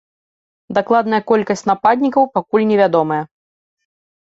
[0.77, 3.21] Дакладная колькасць нападнікаў пакуль не вядомая.